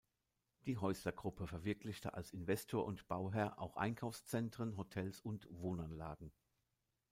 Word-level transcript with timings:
Die 0.65 0.77
Häussler-Gruppe 0.79 1.45
verwirklichte 1.45 2.15
als 2.15 2.31
Investor 2.33 2.85
und 2.85 3.07
Bauherr 3.07 3.59
auch 3.59 3.77
Einkaufszentren, 3.77 4.75
Hotels 4.75 5.19
und 5.19 5.47
Wohnanlagen. 5.51 6.31